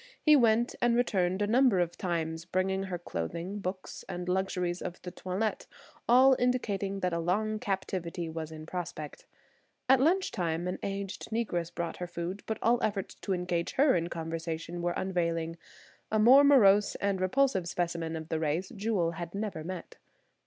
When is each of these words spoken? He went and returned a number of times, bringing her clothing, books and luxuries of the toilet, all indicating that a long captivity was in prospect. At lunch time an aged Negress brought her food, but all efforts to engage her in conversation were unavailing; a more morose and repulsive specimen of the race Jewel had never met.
He 0.19 0.35
went 0.35 0.73
and 0.81 0.95
returned 0.95 1.43
a 1.43 1.45
number 1.45 1.79
of 1.79 1.95
times, 1.95 2.43
bringing 2.43 2.85
her 2.85 2.97
clothing, 2.97 3.59
books 3.59 4.03
and 4.09 4.27
luxuries 4.27 4.81
of 4.81 4.99
the 5.03 5.11
toilet, 5.11 5.67
all 6.09 6.35
indicating 6.39 7.01
that 7.01 7.13
a 7.13 7.19
long 7.19 7.59
captivity 7.59 8.27
was 8.27 8.51
in 8.51 8.65
prospect. 8.65 9.27
At 9.87 9.99
lunch 9.99 10.31
time 10.31 10.67
an 10.67 10.79
aged 10.81 11.25
Negress 11.29 11.69
brought 11.71 11.97
her 11.97 12.07
food, 12.07 12.41
but 12.47 12.57
all 12.63 12.81
efforts 12.81 13.13
to 13.13 13.33
engage 13.33 13.73
her 13.73 13.95
in 13.95 14.07
conversation 14.09 14.81
were 14.81 14.97
unavailing; 14.97 15.57
a 16.11 16.17
more 16.17 16.43
morose 16.43 16.95
and 16.95 17.21
repulsive 17.21 17.67
specimen 17.67 18.15
of 18.15 18.29
the 18.29 18.39
race 18.39 18.69
Jewel 18.75 19.11
had 19.11 19.35
never 19.35 19.63
met. 19.63 19.97